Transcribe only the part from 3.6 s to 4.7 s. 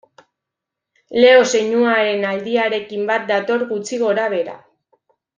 gutxi gorabehera.